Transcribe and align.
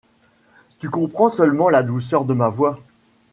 Tu 0.79 0.89
comprends 0.89 1.29
seulement 1.29 1.69
la 1.69 1.83
douceur 1.83 2.25
de 2.25 2.33
ma 2.33 2.49
voix. 2.49 2.79